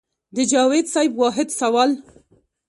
د 0.35 0.37
جاوېد 0.51 0.85
صېب 0.93 1.11
واحد 1.21 1.49
سوال 1.59 1.91